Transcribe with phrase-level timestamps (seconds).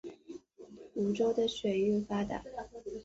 [0.95, 2.43] 梧州的水运发达。